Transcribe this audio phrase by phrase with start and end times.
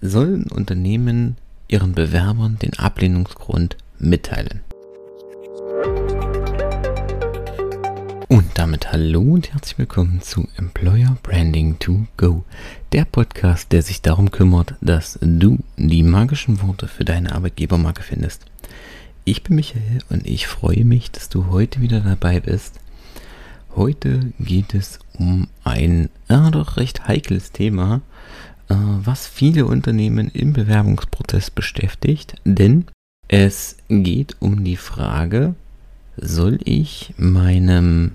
[0.00, 1.36] sollen Unternehmen
[1.66, 4.60] ihren Bewerbern den Ablehnungsgrund mitteilen.
[8.28, 12.44] Und damit hallo und herzlich willkommen zu Employer Branding to Go,
[12.92, 18.44] der Podcast, der sich darum kümmert, dass du die magischen Worte für deine Arbeitgebermarke findest.
[19.24, 22.80] Ich bin Michael und ich freue mich, dass du heute wieder dabei bist.
[23.74, 28.02] Heute geht es um ein ja, doch recht heikles Thema,
[28.68, 32.86] was viele Unternehmen im Bewerbungsprozess beschäftigt, denn
[33.28, 35.54] es geht um die Frage,
[36.16, 38.12] soll ich meinem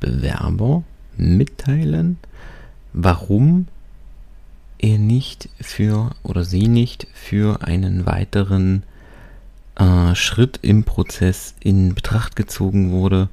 [0.00, 0.82] Bewerber
[1.16, 2.18] mitteilen,
[2.92, 3.66] warum
[4.78, 8.82] er nicht für oder sie nicht für einen weiteren
[9.76, 13.28] äh, Schritt im Prozess in Betracht gezogen wurde,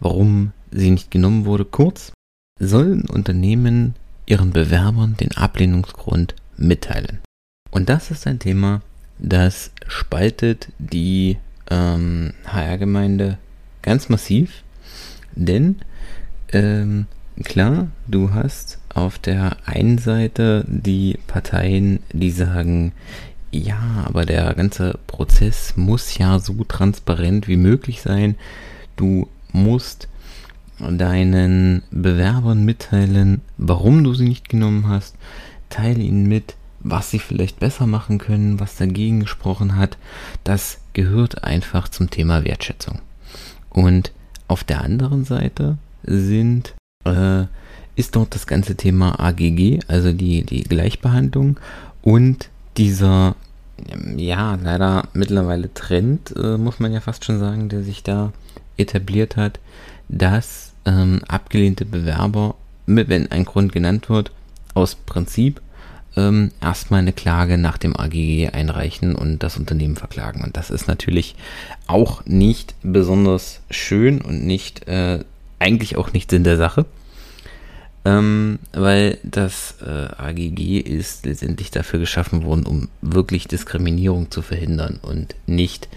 [0.00, 1.64] warum sie nicht genommen wurde.
[1.64, 2.12] Kurz,
[2.60, 3.94] sollen Unternehmen
[4.26, 7.20] ihren Bewerbern den Ablehnungsgrund mitteilen.
[7.70, 8.82] Und das ist ein Thema,
[9.18, 11.38] das spaltet die
[11.70, 13.38] ähm, HR-Gemeinde
[13.82, 14.62] ganz massiv,
[15.34, 15.76] denn
[16.52, 17.06] ähm,
[17.42, 22.92] klar, du hast auf der einen Seite die Parteien, die sagen,
[23.50, 28.36] ja, aber der ganze Prozess muss ja so transparent wie möglich sein.
[28.96, 30.08] Du musst
[30.78, 35.16] deinen Bewerbern mitteilen, warum du sie nicht genommen hast.
[35.70, 39.96] Teile ihnen mit, was sie vielleicht besser machen können, was dagegen gesprochen hat.
[40.44, 43.00] Das gehört einfach zum Thema Wertschätzung.
[43.70, 44.12] Und
[44.48, 47.44] auf der anderen Seite sind, äh,
[47.96, 51.58] ist dort das ganze Thema AGG, also die, die Gleichbehandlung
[52.02, 53.36] und dieser,
[54.16, 58.32] ja, leider mittlerweile Trend, äh, muss man ja fast schon sagen, der sich da
[58.76, 59.60] etabliert hat,
[60.08, 64.32] dass ähm, abgelehnte Bewerber, wenn ein Grund genannt wird,
[64.74, 65.60] aus Prinzip
[66.16, 70.42] ähm, erstmal eine Klage nach dem AGG einreichen und das Unternehmen verklagen.
[70.42, 71.34] Und das ist natürlich
[71.86, 75.24] auch nicht besonders schön und nicht, äh,
[75.58, 76.86] eigentlich auch nicht Sinn der Sache.
[78.06, 84.98] Ähm, weil das äh, AGG ist letztendlich dafür geschaffen worden, um wirklich Diskriminierung zu verhindern
[85.00, 85.88] und nicht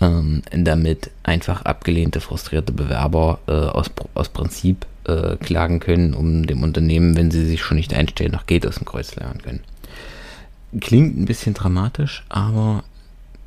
[0.00, 6.62] ähm, damit einfach abgelehnte, frustrierte Bewerber äh, aus, aus Prinzip äh, klagen können, um dem
[6.62, 9.60] Unternehmen, wenn sie sich schon nicht einstellen, noch Geld aus dem Kreuz lernen können.
[10.80, 12.84] Klingt ein bisschen dramatisch, aber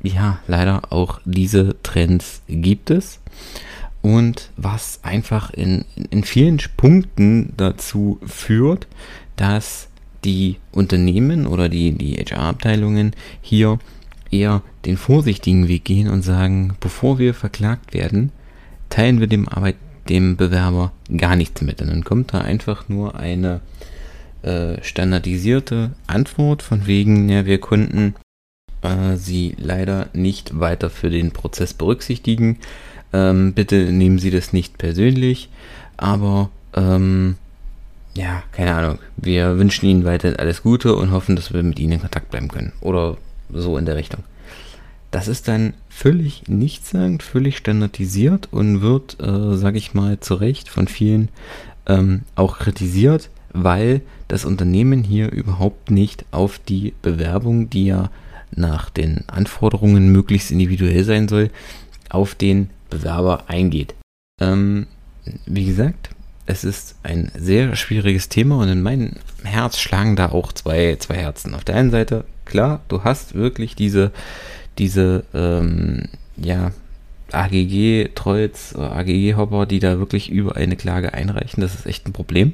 [0.02, 3.20] ja, leider auch diese Trends gibt es.
[4.02, 8.88] Und was einfach in, in vielen Punkten dazu führt,
[9.36, 9.88] dass
[10.24, 13.78] die Unternehmen oder die, die HR-Abteilungen hier
[14.32, 18.32] eher den vorsichtigen Weg gehen und sagen, bevor wir verklagt werden,
[18.88, 19.76] teilen wir dem Arbeit
[20.08, 21.80] dem Bewerber gar nichts mit.
[21.80, 23.60] Und dann kommt da einfach nur eine
[24.42, 28.14] äh, standardisierte Antwort von wegen, ja, wir konnten
[28.82, 32.58] äh, sie leider nicht weiter für den Prozess berücksichtigen.
[33.12, 35.50] Ähm, bitte nehmen Sie das nicht persönlich,
[35.96, 37.36] aber ähm,
[38.14, 38.98] ja, keine Ahnung.
[39.16, 42.48] Wir wünschen Ihnen weiter alles Gute und hoffen, dass wir mit Ihnen in Kontakt bleiben
[42.48, 42.72] können.
[42.80, 43.16] Oder
[43.52, 44.22] so in der Richtung.
[45.10, 50.68] Das ist dann völlig nichtssagend, völlig standardisiert und wird, äh, sage ich mal, zu Recht
[50.70, 51.28] von vielen
[51.86, 58.10] ähm, auch kritisiert, weil das Unternehmen hier überhaupt nicht auf die Bewerbung, die ja
[58.54, 61.50] nach den Anforderungen möglichst individuell sein soll,
[62.08, 63.94] auf den Bewerber eingeht.
[64.40, 64.86] Ähm,
[65.46, 66.10] wie gesagt,
[66.46, 69.12] es ist ein sehr schwieriges Thema und in meinem
[69.44, 71.54] Herz schlagen da auch zwei, zwei Herzen.
[71.54, 74.10] Auf der einen Seite klar, du hast wirklich diese,
[74.78, 76.72] diese, ähm, ja,
[77.32, 81.62] AGG-Trolls, AGG-Hopper, die da wirklich über eine Klage einreichen.
[81.62, 82.52] Das ist echt ein Problem.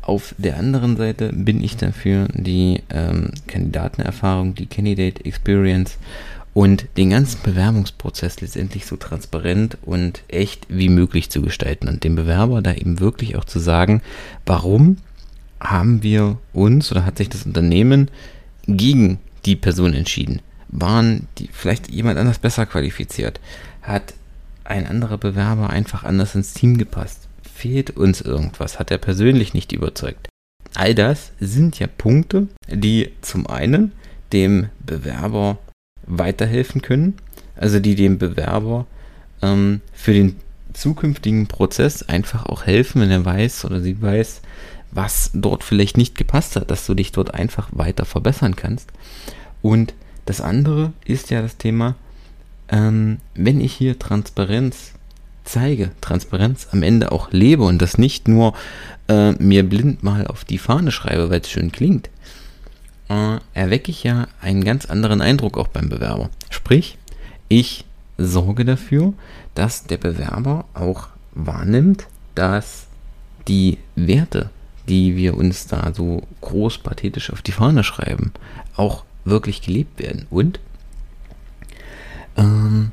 [0.00, 5.98] Auf der anderen Seite bin ich dafür, die ähm, Kandidatenerfahrung, die Candidate Experience
[6.54, 12.14] und den ganzen Bewerbungsprozess letztendlich so transparent und echt wie möglich zu gestalten und dem
[12.14, 14.02] Bewerber da eben wirklich auch zu sagen,
[14.44, 14.98] warum
[15.60, 18.10] haben wir uns oder hat sich das Unternehmen
[18.66, 20.40] gegen die Person entschieden?
[20.68, 23.40] Waren die vielleicht jemand anders besser qualifiziert?
[23.82, 24.14] Hat
[24.64, 27.28] ein anderer Bewerber einfach anders ins Team gepasst?
[27.42, 28.78] Fehlt uns irgendwas?
[28.78, 30.28] Hat er persönlich nicht überzeugt?
[30.74, 33.92] All das sind ja Punkte, die zum einen
[34.32, 35.58] dem Bewerber
[36.06, 37.14] weiterhelfen können,
[37.56, 38.86] also die dem Bewerber
[39.42, 40.36] ähm, für den
[40.72, 44.40] zukünftigen Prozess einfach auch helfen, wenn er weiß oder sie weiß,
[44.90, 48.90] was dort vielleicht nicht gepasst hat, dass du dich dort einfach weiter verbessern kannst.
[49.60, 49.94] Und
[50.26, 51.96] das andere ist ja das Thema,
[52.68, 54.92] ähm, wenn ich hier Transparenz
[55.44, 58.54] zeige, Transparenz am Ende auch lebe und das nicht nur
[59.08, 62.10] äh, mir blind mal auf die Fahne schreibe, weil es schön klingt,
[63.12, 66.30] äh, erwecke ich ja einen ganz anderen Eindruck auch beim Bewerber.
[66.50, 66.96] Sprich,
[67.48, 67.84] ich
[68.16, 69.12] sorge dafür,
[69.54, 72.86] dass der Bewerber auch wahrnimmt, dass
[73.48, 74.50] die Werte,
[74.88, 78.32] die wir uns da so groß pathetisch auf die Fahne schreiben,
[78.76, 80.26] auch wirklich gelebt werden.
[80.30, 80.60] Und
[82.36, 82.92] ähm,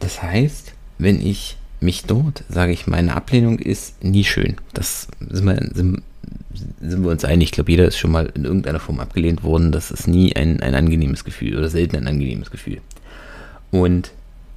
[0.00, 4.56] das heißt, wenn ich mich dort, sage ich, meine Ablehnung ist nie schön.
[4.72, 6.02] Das sind wir, sind,
[6.80, 7.48] sind wir uns einig.
[7.48, 9.72] Ich glaube, jeder ist schon mal in irgendeiner Form abgelehnt worden.
[9.72, 12.80] Das ist nie ein, ein angenehmes Gefühl oder selten ein angenehmes Gefühl.
[13.70, 14.12] Und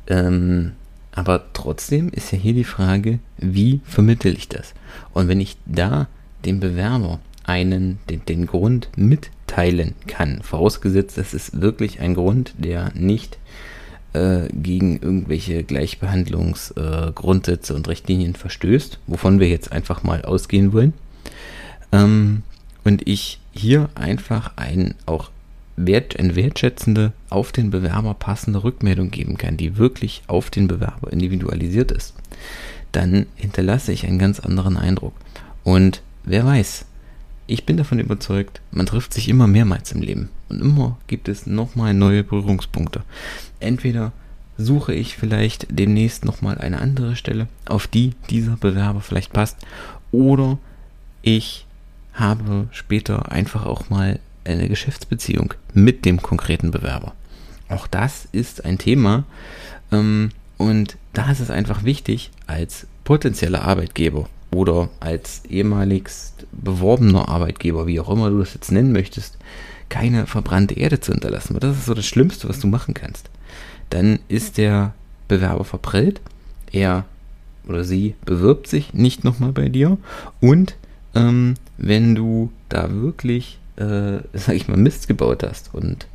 [0.08, 0.74] ähm,
[1.12, 4.74] aber trotzdem ist ja hier die Frage, wie vermittel ich das?
[5.14, 6.08] Und wenn ich da
[6.46, 12.92] dem Bewerber einen, den, den Grund mitteilen kann, vorausgesetzt, das ist wirklich ein Grund, der
[12.94, 13.40] nicht
[14.14, 20.94] äh, gegen irgendwelche Gleichbehandlungsgrundsätze äh, und Richtlinien verstößt, wovon wir jetzt einfach mal ausgehen wollen.
[21.98, 22.44] Ähm,
[22.84, 25.30] und ich hier einfach ein auch
[25.76, 31.12] wert, eine wertschätzende, auf den Bewerber passende Rückmeldung geben kann, die wirklich auf den Bewerber
[31.12, 32.14] individualisiert ist,
[32.92, 35.14] dann hinterlasse ich einen ganz anderen Eindruck.
[35.64, 36.86] Und wer weiß,
[37.46, 41.46] ich bin davon überzeugt, man trifft sich immer mehrmals im Leben und immer gibt es
[41.46, 43.04] nochmal neue Berührungspunkte.
[43.60, 44.12] Entweder
[44.58, 49.58] suche ich vielleicht demnächst nochmal eine andere Stelle, auf die dieser Bewerber vielleicht passt,
[50.12, 50.58] oder
[51.22, 51.67] ich
[52.18, 57.14] habe später einfach auch mal eine Geschäftsbeziehung mit dem konkreten Bewerber.
[57.70, 59.26] Auch das ist ein Thema
[59.92, 67.88] ähm, und da ist es einfach wichtig, als potenzieller Arbeitgeber oder als ehemaligst beworbener Arbeitgeber,
[67.88, 69.38] wie auch immer du das jetzt nennen möchtest,
[69.90, 71.54] keine verbrannte Erde zu hinterlassen.
[71.54, 73.30] Weil das ist so das Schlimmste, was du machen kannst.
[73.90, 74.94] Dann ist der
[75.28, 76.22] Bewerber verprellt,
[76.72, 77.06] er
[77.68, 79.98] oder sie bewirbt sich nicht nochmal bei dir
[80.40, 80.76] und
[81.16, 86.08] ähm, wenn du da wirklich, äh, sag ich mal, Mist gebaut hast und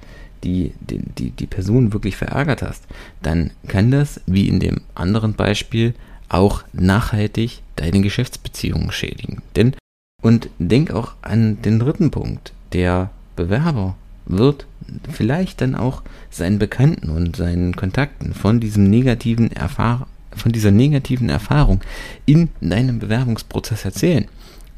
[0.44, 2.84] die, die, die, die Person wirklich verärgert hast,
[3.22, 5.94] dann kann das, wie in dem anderen Beispiel,
[6.28, 9.42] auch nachhaltig deine Geschäftsbeziehungen schädigen.
[9.54, 9.76] Denn,
[10.20, 14.66] und denk auch an den dritten Punkt, der Bewerber wird
[15.10, 20.06] vielleicht dann auch seinen Bekannten und seinen Kontakten von diesem negativen Erfahrung
[20.36, 21.80] von dieser negativen Erfahrung
[22.26, 24.26] in deinem Bewerbungsprozess erzählen.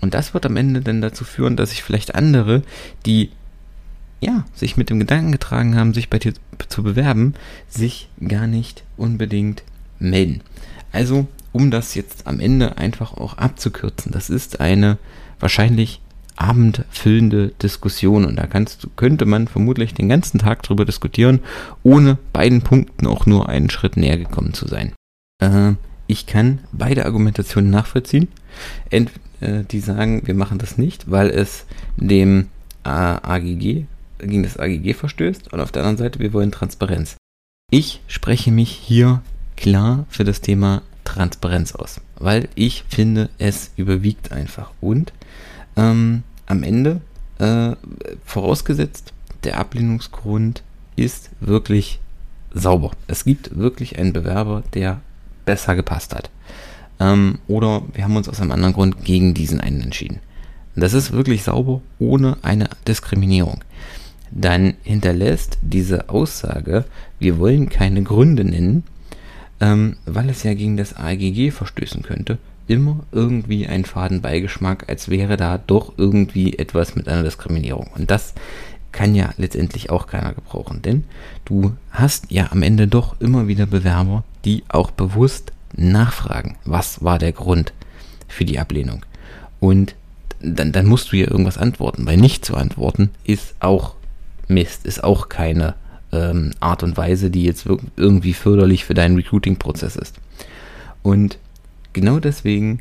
[0.00, 2.62] Und das wird am Ende dann dazu führen, dass sich vielleicht andere,
[3.06, 3.30] die
[4.20, 6.32] ja, sich mit dem Gedanken getragen haben, sich bei dir
[6.68, 7.34] zu bewerben,
[7.68, 9.62] sich gar nicht unbedingt
[9.98, 10.40] melden.
[10.92, 14.12] Also um das jetzt am Ende einfach auch abzukürzen.
[14.12, 14.98] Das ist eine
[15.40, 16.00] wahrscheinlich
[16.36, 21.40] abendfüllende Diskussion und da kannst, könnte man vermutlich den ganzen Tag drüber diskutieren,
[21.84, 24.92] ohne beiden Punkten auch nur einen Schritt näher gekommen zu sein.
[25.40, 25.74] Äh,
[26.08, 28.28] ich kann beide Argumentationen nachvollziehen.
[28.90, 29.12] Ent,
[29.44, 31.64] äh, die sagen, wir machen das nicht, weil es
[31.96, 32.48] dem
[32.84, 33.84] äh, AGG
[34.18, 37.16] gegen das AGG verstößt und auf der anderen Seite, wir wollen Transparenz.
[37.70, 39.22] Ich spreche mich hier
[39.56, 44.70] klar für das Thema Transparenz aus, weil ich finde, es überwiegt einfach.
[44.80, 45.12] Und
[45.76, 47.00] ähm, am Ende,
[47.38, 47.74] äh,
[48.24, 49.12] vorausgesetzt,
[49.44, 50.62] der Ablehnungsgrund
[50.96, 52.00] ist wirklich
[52.52, 52.92] sauber.
[53.06, 55.00] Es gibt wirklich einen Bewerber, der
[55.44, 56.30] besser gepasst hat.
[57.00, 60.20] Ähm, oder wir haben uns aus einem anderen Grund gegen diesen einen entschieden.
[60.76, 63.62] Das ist wirklich sauber, ohne eine Diskriminierung.
[64.30, 66.84] Dann hinterlässt diese Aussage,
[67.18, 68.82] wir wollen keine Gründe nennen,
[69.60, 75.08] ähm, weil es ja gegen das AGG verstößen könnte, immer irgendwie einen faden Beigeschmack, als
[75.08, 77.88] wäre da doch irgendwie etwas mit einer Diskriminierung.
[77.96, 78.34] Und das
[78.90, 81.04] kann ja letztendlich auch keiner gebrauchen, denn
[81.44, 87.18] du hast ja am Ende doch immer wieder Bewerber, die auch bewusst nachfragen, was war
[87.18, 87.72] der Grund
[88.28, 89.04] für die Ablehnung.
[89.60, 89.94] Und
[90.40, 93.94] dann, dann musst du ja irgendwas antworten, weil nicht zu antworten ist auch
[94.48, 95.74] Mist, ist auch keine
[96.12, 97.66] ähm, Art und Weise, die jetzt
[97.96, 100.16] irgendwie förderlich für deinen Recruiting-Prozess ist.
[101.02, 101.38] Und
[101.92, 102.80] genau deswegen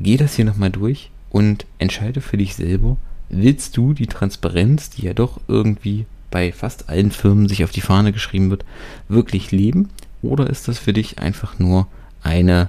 [0.00, 2.96] geh das hier nochmal durch und entscheide für dich selber,
[3.28, 7.80] willst du die Transparenz, die ja doch irgendwie bei fast allen Firmen sich auf die
[7.80, 8.64] Fahne geschrieben wird,
[9.08, 9.88] wirklich leben?
[10.22, 11.88] Oder ist das für dich einfach nur
[12.22, 12.68] eine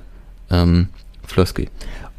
[0.49, 0.89] ähm,
[1.25, 1.67] Floskel?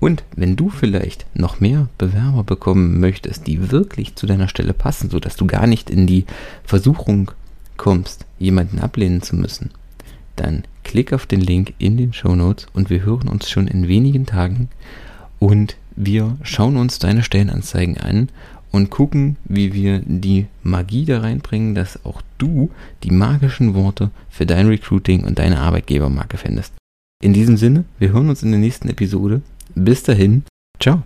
[0.01, 5.09] Und wenn du vielleicht noch mehr Bewerber bekommen möchtest, die wirklich zu deiner Stelle passen,
[5.09, 6.27] sodass du gar nicht in die
[6.65, 7.31] Versuchung
[7.77, 9.71] kommst, jemanden ablehnen zu müssen,
[10.37, 13.89] dann klick auf den Link in den Show Notes und wir hören uns schon in
[13.89, 14.69] wenigen Tagen
[15.39, 18.29] und wir schauen uns deine Stellenanzeigen an
[18.73, 22.71] und gucken, wie wir die Magie da reinbringen, dass auch du
[23.05, 26.75] die magischen Worte für dein Recruiting und deine Arbeitgebermarke findest.
[27.25, 29.41] In diesem Sinne, wir hören uns in der nächsten Episode.
[29.75, 30.43] Bis dahin,
[30.79, 31.05] ciao.